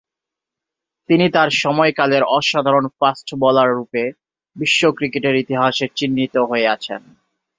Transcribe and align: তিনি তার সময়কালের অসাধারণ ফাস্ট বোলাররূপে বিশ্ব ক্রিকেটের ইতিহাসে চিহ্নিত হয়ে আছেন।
তিনি 1.09 1.25
তার 1.29 1.49
সময়কালের 1.61 2.23
অসাধারণ 2.29 2.85
ফাস্ট 2.97 3.27
বোলাররূপে 3.35 4.03
বিশ্ব 4.55 4.81
ক্রিকেটের 4.91 5.35
ইতিহাসে 5.35 5.85
চিহ্নিত 5.95 6.35
হয়ে 6.49 6.67
আছেন। 6.67 7.01